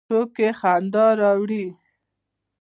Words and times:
ټوکې 0.09 0.47
خندا 0.59 1.05
راوړي 1.21 1.65